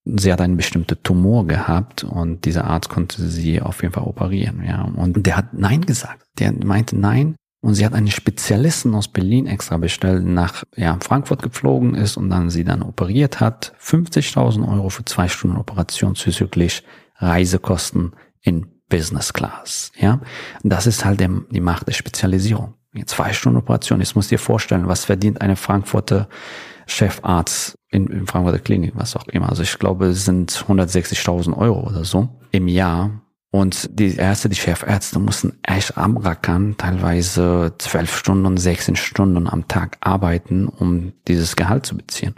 Sie 0.04 0.32
hat 0.32 0.40
einen 0.40 0.56
bestimmten 0.56 1.02
Tumor 1.02 1.46
gehabt 1.46 2.04
und 2.04 2.44
dieser 2.44 2.64
Arzt 2.64 2.88
konnte 2.88 3.26
sie 3.26 3.60
auf 3.60 3.82
jeden 3.82 3.92
Fall 3.92 4.04
operieren, 4.04 4.62
ja. 4.64 4.82
Und 4.82 5.26
der 5.26 5.36
hat 5.36 5.52
Nein 5.52 5.80
gesagt. 5.80 6.26
Der 6.38 6.52
meinte 6.52 6.96
Nein, 6.96 7.34
und 7.66 7.74
sie 7.74 7.84
hat 7.84 7.94
einen 7.94 8.12
Spezialisten 8.12 8.94
aus 8.94 9.08
Berlin 9.08 9.48
extra 9.48 9.76
bestellt, 9.76 10.24
nach 10.24 10.62
ja, 10.76 10.96
Frankfurt 11.00 11.42
geflogen 11.42 11.96
ist 11.96 12.16
und 12.16 12.30
dann 12.30 12.48
sie 12.48 12.62
dann 12.62 12.80
operiert 12.80 13.40
hat. 13.40 13.74
50.000 13.80 14.70
Euro 14.72 14.88
für 14.88 15.04
zwei 15.04 15.26
Stunden 15.26 15.56
Operation 15.56 16.14
zuzüglich 16.14 16.84
Reisekosten 17.16 18.12
in 18.40 18.75
Business 18.88 19.32
Class. 19.32 19.92
Ja, 19.98 20.20
das 20.62 20.86
ist 20.86 21.04
halt 21.04 21.20
die 21.20 21.60
Macht 21.60 21.86
der 21.88 21.92
Spezialisierung. 21.92 22.74
Zwei 23.06 23.32
Stunden 23.32 23.58
Operation. 23.58 24.00
Jetzt 24.00 24.16
musst 24.16 24.30
du 24.30 24.36
dir 24.36 24.38
vorstellen, 24.38 24.88
was 24.88 25.04
verdient 25.04 25.40
eine 25.40 25.56
Frankfurter 25.56 26.28
Chefarzt 26.86 27.74
in, 27.90 28.06
in 28.06 28.26
Frankfurter 28.26 28.60
Klinik, 28.60 28.92
was 28.94 29.16
auch 29.16 29.26
immer. 29.28 29.50
Also 29.50 29.62
ich 29.62 29.78
glaube, 29.78 30.06
es 30.06 30.24
sind 30.24 30.52
160.000 30.52 31.56
Euro 31.56 31.86
oder 31.86 32.04
so 32.04 32.28
im 32.52 32.68
Jahr 32.68 33.10
und 33.50 33.98
die 33.98 34.16
Ärzte, 34.16 34.48
die 34.48 34.56
Chefärzte 34.56 35.18
mussten 35.18 35.58
echt 35.62 35.96
abrackern, 35.96 36.76
teilweise 36.76 37.74
zwölf 37.78 38.14
Stunden, 38.14 38.56
16 38.56 38.96
Stunden 38.96 39.48
am 39.48 39.66
Tag 39.66 39.96
arbeiten, 40.00 40.68
um 40.68 41.12
dieses 41.26 41.56
Gehalt 41.56 41.86
zu 41.86 41.96
beziehen. 41.96 42.34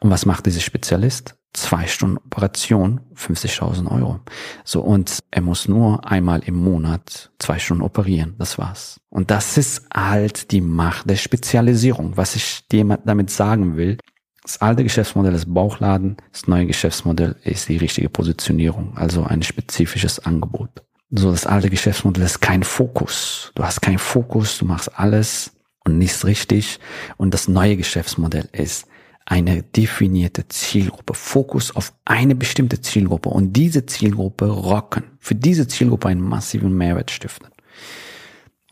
Und 0.00 0.10
was 0.10 0.26
macht 0.26 0.46
dieser 0.46 0.60
Spezialist? 0.60 1.36
Zwei 1.52 1.86
Stunden 1.86 2.18
Operation, 2.18 3.00
50.000 3.16 3.90
Euro. 3.90 4.20
So, 4.64 4.82
und 4.82 5.18
er 5.30 5.42
muss 5.42 5.66
nur 5.66 6.08
einmal 6.08 6.40
im 6.44 6.54
Monat 6.54 7.30
zwei 7.38 7.58
Stunden 7.58 7.82
operieren. 7.82 8.36
Das 8.38 8.56
war's. 8.56 9.00
Und 9.08 9.30
das 9.32 9.58
ist 9.58 9.86
halt 9.92 10.52
die 10.52 10.60
Macht 10.60 11.10
der 11.10 11.16
Spezialisierung. 11.16 12.16
Was 12.16 12.36
ich 12.36 12.66
dir 12.68 12.84
damit 13.04 13.30
sagen 13.30 13.76
will, 13.76 13.98
das 14.42 14.60
alte 14.60 14.84
Geschäftsmodell 14.84 15.34
ist 15.34 15.52
Bauchladen, 15.52 16.16
das 16.32 16.48
neue 16.48 16.66
Geschäftsmodell 16.66 17.36
ist 17.44 17.68
die 17.68 17.76
richtige 17.76 18.08
Positionierung, 18.08 18.96
also 18.96 19.24
ein 19.24 19.42
spezifisches 19.42 20.18
Angebot. 20.20 20.70
So, 21.10 21.30
das 21.30 21.46
alte 21.46 21.70
Geschäftsmodell 21.70 22.24
ist 22.24 22.40
kein 22.40 22.62
Fokus. 22.62 23.52
Du 23.54 23.64
hast 23.64 23.82
keinen 23.82 23.98
Fokus, 23.98 24.58
du 24.58 24.64
machst 24.64 24.96
alles 24.98 25.52
und 25.84 25.98
nichts 25.98 26.24
richtig. 26.24 26.78
Und 27.16 27.34
das 27.34 27.48
neue 27.48 27.76
Geschäftsmodell 27.76 28.48
ist 28.52 28.86
eine 29.30 29.62
definierte 29.62 30.48
Zielgruppe. 30.48 31.14
Fokus 31.14 31.74
auf 31.76 31.94
eine 32.04 32.34
bestimmte 32.34 32.80
Zielgruppe 32.80 33.28
und 33.28 33.52
diese 33.52 33.86
Zielgruppe 33.86 34.46
rocken. 34.46 35.04
Für 35.20 35.36
diese 35.36 35.68
Zielgruppe 35.68 36.08
einen 36.08 36.20
massiven 36.20 36.76
Mehrwert 36.76 37.12
stiften. 37.12 37.48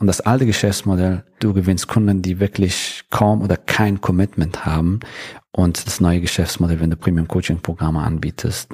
Und 0.01 0.09
das 0.09 0.21
alte 0.21 0.47
Geschäftsmodell, 0.47 1.25
du 1.39 1.55
gewinnst 1.55 1.87
Kunden, 1.87 2.23
die 2.23 2.41
wirklich 2.41 3.05
kaum 3.11 3.43
oder 3.43 3.57
kein 3.57 4.01
Commitment 4.01 4.67
haben. 4.67 4.99
Und 5.53 5.87
das 5.87 6.01
neue 6.01 6.21
Geschäftsmodell, 6.21 6.81
wenn 6.81 6.91
du 6.91 6.97
Premium 6.97 7.29
Coaching 7.29 7.61
Programme 7.61 8.01
anbietest, 8.01 8.69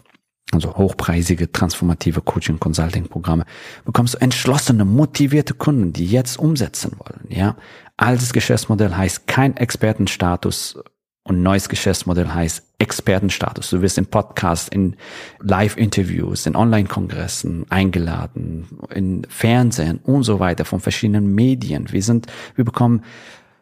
also 0.52 0.74
hochpreisige, 0.76 1.52
transformative 1.52 2.22
Coaching 2.22 2.58
Consulting 2.58 3.08
Programme, 3.08 3.44
bekommst 3.84 4.14
du 4.14 4.18
entschlossene, 4.22 4.86
motivierte 4.86 5.52
Kunden, 5.52 5.92
die 5.92 6.06
jetzt 6.06 6.38
umsetzen 6.38 6.92
wollen, 6.98 7.26
ja. 7.28 7.56
Altes 7.96 8.32
Geschäftsmodell 8.32 8.94
heißt 8.94 9.26
kein 9.26 9.56
Expertenstatus 9.56 10.78
und 11.24 11.42
neues 11.42 11.70
Geschäftsmodell 11.70 12.28
heißt 12.28 12.62
Expertenstatus. 12.78 13.70
Du 13.70 13.80
wirst 13.80 13.96
in 13.96 14.06
Podcasts, 14.06 14.68
in 14.68 14.96
Live-Interviews, 15.40 16.44
in 16.44 16.54
Online-Kongressen 16.54 17.64
eingeladen, 17.70 18.66
in 18.94 19.26
Fernsehen 19.30 20.00
und 20.02 20.24
so 20.24 20.38
weiter 20.38 20.66
von 20.66 20.80
verschiedenen 20.80 21.34
Medien. 21.34 21.90
Wir 21.90 22.02
sind, 22.02 22.26
wir 22.56 22.64
bekommen 22.64 23.02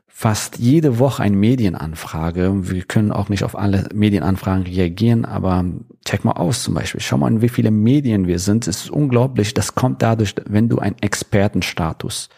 fast 0.08 0.58
jede 0.58 0.98
Woche 0.98 1.22
eine 1.22 1.36
Medienanfrage. 1.36 2.70
Wir 2.70 2.82
können 2.82 3.12
auch 3.12 3.28
nicht 3.28 3.44
auf 3.44 3.56
alle 3.56 3.88
Medienanfragen 3.94 4.64
reagieren, 4.64 5.24
aber 5.24 5.64
check 6.04 6.24
mal 6.24 6.32
aus 6.32 6.64
zum 6.64 6.74
Beispiel. 6.74 7.00
Schau 7.00 7.18
mal, 7.18 7.30
in 7.30 7.42
wie 7.42 7.48
viele 7.48 7.70
Medien 7.70 8.26
wir 8.26 8.40
sind. 8.40 8.66
Es 8.66 8.82
ist 8.82 8.90
unglaublich. 8.90 9.54
Das 9.54 9.76
kommt 9.76 10.02
dadurch, 10.02 10.34
wenn 10.46 10.68
du 10.68 10.80
einen 10.80 10.96
Expertenstatus 11.00 12.28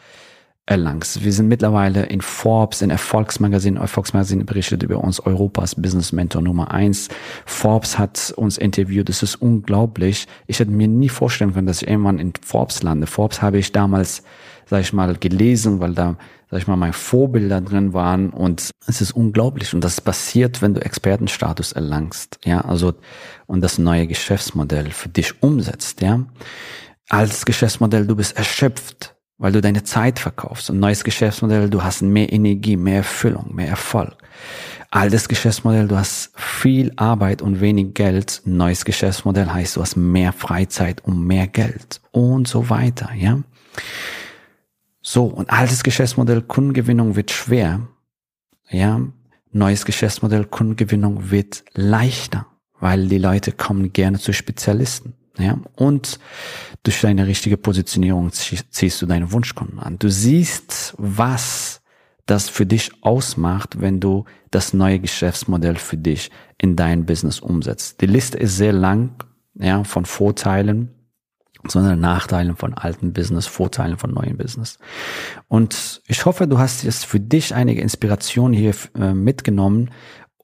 erlangst. 0.66 1.22
Wir 1.22 1.32
sind 1.32 1.48
mittlerweile 1.48 2.06
in 2.06 2.22
Forbes, 2.22 2.80
in 2.80 2.88
Erfolgsmagazin, 2.90 3.76
Erfolgsmagazin 3.76 4.46
berichtet 4.46 4.82
über 4.82 5.04
uns 5.04 5.20
Europas 5.20 5.74
Business 5.74 6.12
Mentor 6.12 6.40
Nummer 6.40 6.70
eins. 6.70 7.08
Forbes 7.44 7.98
hat 7.98 8.32
uns 8.36 8.56
interviewt. 8.56 9.10
Es 9.10 9.22
ist 9.22 9.36
unglaublich. 9.36 10.26
Ich 10.46 10.60
hätte 10.60 10.70
mir 10.70 10.88
nie 10.88 11.10
vorstellen 11.10 11.52
können, 11.52 11.66
dass 11.66 11.82
ich 11.82 11.88
irgendwann 11.88 12.18
in 12.18 12.32
Forbes 12.40 12.82
lande. 12.82 13.06
Forbes 13.06 13.42
habe 13.42 13.58
ich 13.58 13.72
damals, 13.72 14.22
sag 14.64 14.80
ich 14.80 14.94
mal, 14.94 15.14
gelesen, 15.16 15.80
weil 15.80 15.92
da, 15.92 16.16
sag 16.50 16.60
ich 16.60 16.66
mal, 16.66 16.76
meine 16.76 16.94
Vorbilder 16.94 17.60
drin 17.60 17.92
waren 17.92 18.30
und 18.30 18.70
es 18.86 19.02
ist 19.02 19.12
unglaublich. 19.12 19.74
Und 19.74 19.84
das 19.84 20.00
passiert, 20.00 20.62
wenn 20.62 20.72
du 20.72 20.80
Expertenstatus 20.80 21.72
erlangst. 21.72 22.38
Ja, 22.42 22.62
also, 22.62 22.94
und 23.46 23.60
das 23.60 23.76
neue 23.76 24.06
Geschäftsmodell 24.06 24.92
für 24.92 25.10
dich 25.10 25.42
umsetzt, 25.42 26.00
ja. 26.00 26.24
Als 27.10 27.44
Geschäftsmodell, 27.44 28.06
du 28.06 28.16
bist 28.16 28.38
erschöpft 28.38 29.13
weil 29.44 29.52
du 29.52 29.60
deine 29.60 29.82
Zeit 29.82 30.20
verkaufst. 30.20 30.70
Ein 30.70 30.80
neues 30.80 31.04
Geschäftsmodell, 31.04 31.68
du 31.68 31.84
hast 31.84 32.00
mehr 32.00 32.32
Energie, 32.32 32.78
mehr 32.78 32.96
Erfüllung, 32.96 33.54
mehr 33.54 33.68
Erfolg. 33.68 34.16
Altes 34.90 35.28
Geschäftsmodell, 35.28 35.86
du 35.86 35.98
hast 35.98 36.32
viel 36.34 36.94
Arbeit 36.96 37.42
und 37.42 37.60
wenig 37.60 37.92
Geld. 37.92 38.40
Neues 38.46 38.86
Geschäftsmodell 38.86 39.50
heißt, 39.50 39.76
du 39.76 39.82
hast 39.82 39.96
mehr 39.96 40.32
Freizeit 40.32 41.04
und 41.04 41.26
mehr 41.26 41.46
Geld 41.46 42.00
und 42.10 42.48
so 42.48 42.70
weiter, 42.70 43.10
ja. 43.14 43.42
So, 45.02 45.26
und 45.26 45.50
altes 45.50 45.82
Geschäftsmodell, 45.82 46.40
Kundengewinnung 46.40 47.14
wird 47.14 47.30
schwer, 47.30 47.86
ja. 48.70 49.02
Neues 49.52 49.84
Geschäftsmodell, 49.84 50.46
Kundengewinnung 50.46 51.30
wird 51.30 51.66
leichter, 51.74 52.46
weil 52.80 53.08
die 53.08 53.18
Leute 53.18 53.52
kommen 53.52 53.92
gerne 53.92 54.18
zu 54.18 54.32
Spezialisten. 54.32 55.12
Ja, 55.38 55.58
und 55.74 56.20
durch 56.84 57.00
deine 57.00 57.26
richtige 57.26 57.56
Positionierung 57.56 58.30
ziehst 58.32 59.02
du 59.02 59.06
deine 59.06 59.32
Wunschkunden 59.32 59.80
an. 59.80 59.98
Du 59.98 60.08
siehst, 60.08 60.94
was 60.96 61.82
das 62.26 62.48
für 62.48 62.66
dich 62.66 62.92
ausmacht, 63.02 63.80
wenn 63.80 64.00
du 64.00 64.24
das 64.50 64.72
neue 64.72 65.00
Geschäftsmodell 65.00 65.76
für 65.76 65.96
dich 65.96 66.30
in 66.58 66.76
dein 66.76 67.04
Business 67.04 67.40
umsetzt. 67.40 68.00
Die 68.00 68.06
Liste 68.06 68.38
ist 68.38 68.56
sehr 68.56 68.72
lang, 68.72 69.24
ja, 69.54 69.84
von 69.84 70.04
Vorteilen, 70.04 70.90
sondern 71.66 72.00
Nachteilen 72.00 72.56
von 72.56 72.74
alten 72.74 73.12
Business, 73.12 73.46
Vorteilen 73.46 73.98
von 73.98 74.12
neuen 74.12 74.36
Business. 74.36 74.78
Und 75.48 76.02
ich 76.06 76.24
hoffe, 76.24 76.46
du 76.46 76.58
hast 76.58 76.82
jetzt 76.84 77.06
für 77.06 77.20
dich 77.20 77.54
einige 77.54 77.80
Inspirationen 77.80 78.56
hier 78.56 78.74
äh, 78.98 79.14
mitgenommen 79.14 79.90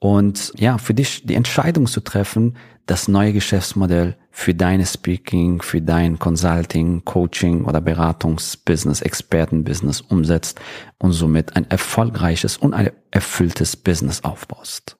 und 0.03 0.51
ja, 0.57 0.79
für 0.79 0.95
dich 0.95 1.27
die 1.27 1.35
Entscheidung 1.35 1.85
zu 1.85 2.01
treffen, 2.01 2.57
das 2.87 3.07
neue 3.07 3.33
Geschäftsmodell 3.33 4.17
für 4.31 4.55
deine 4.55 4.87
Speaking, 4.87 5.61
für 5.61 5.79
dein 5.79 6.17
Consulting, 6.17 7.05
Coaching 7.05 7.65
oder 7.65 7.81
Beratungsbusiness, 7.81 9.01
Expertenbusiness 9.01 10.01
umsetzt 10.01 10.59
und 10.97 11.11
somit 11.11 11.55
ein 11.55 11.69
erfolgreiches 11.69 12.57
und 12.57 12.73
ein 12.73 12.89
erfülltes 13.11 13.77
Business 13.77 14.23
aufbaust. 14.23 14.97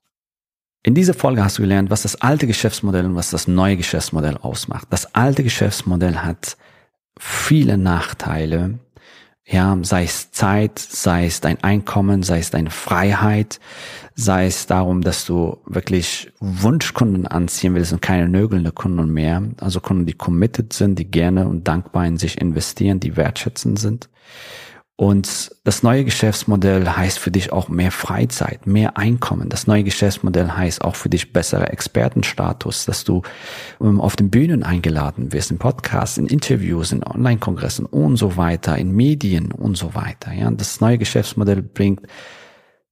In 0.83 0.93
dieser 0.93 1.15
Folge 1.15 1.43
hast 1.43 1.57
du 1.57 1.63
gelernt, 1.63 1.89
was 1.89 2.03
das 2.03 2.21
alte 2.21 2.45
Geschäftsmodell 2.45 3.05
und 3.05 3.15
was 3.15 3.31
das 3.31 3.47
neue 3.47 3.77
Geschäftsmodell 3.77 4.37
ausmacht. 4.37 4.87
Das 4.91 5.15
alte 5.15 5.43
Geschäftsmodell 5.43 6.17
hat 6.17 6.57
viele 7.19 7.79
Nachteile, 7.79 8.79
Ja, 9.51 9.77
sei 9.81 10.05
es 10.05 10.31
Zeit, 10.31 10.79
sei 10.79 11.25
es 11.25 11.41
dein 11.41 11.61
Einkommen, 11.61 12.23
sei 12.23 12.39
es 12.39 12.51
deine 12.51 12.69
Freiheit, 12.69 13.59
sei 14.15 14.45
es 14.45 14.65
darum, 14.65 15.01
dass 15.01 15.25
du 15.25 15.57
wirklich 15.65 16.31
Wunschkunden 16.39 17.27
anziehen 17.27 17.75
willst 17.75 17.91
und 17.91 18.01
keine 18.01 18.29
nögelnde 18.29 18.71
Kunden 18.71 19.11
mehr. 19.11 19.43
Also 19.59 19.81
Kunden, 19.81 20.05
die 20.05 20.13
committed 20.13 20.71
sind, 20.71 20.97
die 20.97 21.11
gerne 21.11 21.49
und 21.49 21.67
dankbar 21.67 22.05
in 22.05 22.15
sich 22.15 22.39
investieren, 22.39 23.01
die 23.01 23.17
wertschätzend 23.17 23.77
sind. 23.77 24.07
Und 25.01 25.49
das 25.63 25.81
neue 25.81 26.05
Geschäftsmodell 26.05 26.87
heißt 26.87 27.17
für 27.17 27.31
dich 27.31 27.51
auch 27.51 27.69
mehr 27.69 27.89
Freizeit, 27.89 28.67
mehr 28.67 28.97
Einkommen. 28.97 29.49
Das 29.49 29.65
neue 29.65 29.83
Geschäftsmodell 29.83 30.51
heißt 30.51 30.83
auch 30.83 30.95
für 30.95 31.09
dich 31.09 31.33
bessere 31.33 31.69
Expertenstatus, 31.69 32.85
dass 32.85 33.03
du 33.03 33.23
ähm, 33.81 33.99
auf 33.99 34.15
den 34.15 34.29
Bühnen 34.29 34.61
eingeladen 34.61 35.33
wirst, 35.33 35.49
in 35.49 35.57
Podcasts, 35.57 36.19
in 36.19 36.27
Interviews, 36.27 36.91
in 36.91 37.03
Online-Kongressen 37.03 37.87
und 37.87 38.17
so 38.17 38.37
weiter, 38.37 38.77
in 38.77 38.91
Medien 38.91 39.51
und 39.51 39.75
so 39.75 39.95
weiter. 39.95 40.33
Ja, 40.33 40.51
das 40.51 40.81
neue 40.81 40.99
Geschäftsmodell 40.99 41.63
bringt 41.63 42.01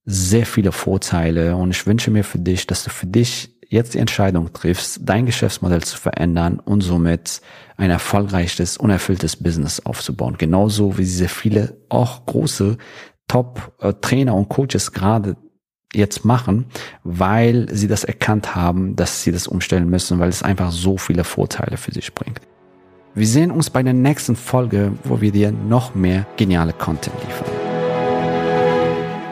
sehr 0.03 0.47
viele 0.47 0.71
Vorteile 0.71 1.55
und 1.55 1.69
ich 1.69 1.85
wünsche 1.85 2.09
mir 2.09 2.23
für 2.23 2.39
dich, 2.39 2.65
dass 2.65 2.83
du 2.85 2.89
für 2.89 3.05
dich 3.05 3.58
jetzt 3.69 3.93
die 3.93 3.99
Entscheidung 3.99 4.51
triffst, 4.51 5.01
dein 5.03 5.25
Geschäftsmodell 5.25 5.83
zu 5.83 5.97
verändern 5.97 6.59
und 6.59 6.81
somit 6.81 7.41
ein 7.77 7.91
erfolgreiches, 7.91 8.77
unerfülltes 8.77 9.37
Business 9.37 9.79
aufzubauen. 9.85 10.35
Genauso 10.37 10.97
wie 10.97 11.03
diese 11.03 11.27
viele 11.27 11.77
auch 11.87 12.25
große 12.25 12.77
Top-Trainer 13.27 14.33
und 14.35 14.49
Coaches 14.49 14.91
gerade 14.91 15.37
jetzt 15.93 16.25
machen, 16.25 16.65
weil 17.03 17.67
sie 17.71 17.87
das 17.87 18.03
erkannt 18.03 18.55
haben, 18.55 18.95
dass 18.95 19.23
sie 19.23 19.31
das 19.31 19.47
umstellen 19.47 19.89
müssen, 19.89 20.19
weil 20.19 20.29
es 20.29 20.43
einfach 20.43 20.71
so 20.71 20.97
viele 20.97 21.23
Vorteile 21.23 21.77
für 21.77 21.91
sich 21.91 22.13
bringt. 22.13 22.41
Wir 23.15 23.27
sehen 23.27 23.51
uns 23.51 23.69
bei 23.69 23.81
der 23.81 23.93
nächsten 23.93 24.35
Folge, 24.35 24.93
wo 25.03 25.21
wir 25.21 25.31
dir 25.31 25.51
noch 25.51 25.95
mehr 25.95 26.27
geniale 26.37 26.73
Content 26.73 27.15
liefern. 27.25 27.68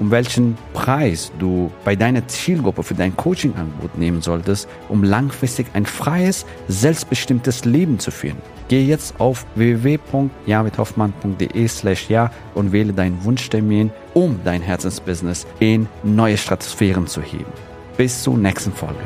um 0.00 0.10
welchen 0.10 0.58
Preis 0.72 1.30
du 1.38 1.70
bei 1.84 1.94
deiner 1.94 2.26
Zielgruppe 2.26 2.82
für 2.82 2.94
dein 2.94 3.16
Coaching-Angebot 3.16 3.96
nehmen 3.96 4.22
solltest, 4.22 4.68
um 4.88 5.04
langfristig 5.04 5.68
ein 5.74 5.86
freies, 5.86 6.44
selbstbestimmtes 6.66 7.64
Leben 7.64 8.00
zu 8.00 8.10
führen. 8.10 8.38
Gehe 8.68 8.84
jetzt 8.84 9.20
auf 9.20 9.46
www.javidhoffmann.de 9.54 11.68
slash 11.68 12.08
ja 12.08 12.32
und 12.54 12.72
wähle 12.72 12.92
deinen 12.92 13.22
Wunschtermin, 13.24 13.92
um 14.14 14.40
dein 14.44 14.62
Herzensbusiness 14.62 15.46
in 15.60 15.86
neue 16.02 16.36
Stratosphären 16.36 17.06
zu 17.06 17.20
heben. 17.20 17.52
Bis 17.96 18.20
zur 18.22 18.36
nächsten 18.38 18.72
Folge. 18.72 18.98